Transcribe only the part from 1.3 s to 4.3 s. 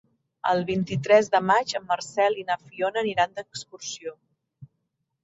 de maig en Marcel i na Fiona aniran d'excursió.